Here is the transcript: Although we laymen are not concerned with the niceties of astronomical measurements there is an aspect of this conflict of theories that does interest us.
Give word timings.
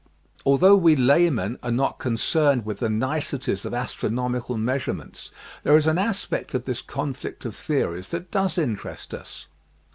Although 0.47 0.77
we 0.77 0.95
laymen 0.95 1.59
are 1.61 1.69
not 1.69 1.99
concerned 1.99 2.65
with 2.65 2.79
the 2.79 2.89
niceties 2.89 3.65
of 3.65 3.73
astronomical 3.75 4.57
measurements 4.57 5.31
there 5.61 5.77
is 5.77 5.85
an 5.85 5.99
aspect 5.99 6.55
of 6.55 6.63
this 6.63 6.81
conflict 6.81 7.45
of 7.45 7.55
theories 7.55 8.09
that 8.09 8.31
does 8.31 8.57
interest 8.57 9.13
us. 9.13 9.45